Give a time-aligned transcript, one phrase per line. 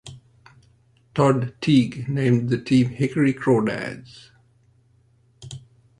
[1.13, 4.31] Todd Teague named the team Hickory Crawdads.